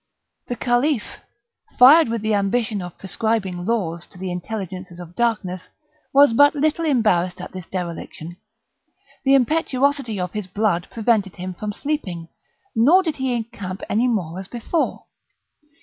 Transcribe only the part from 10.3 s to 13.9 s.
his blood prevented him from sleeping, nor did he encamp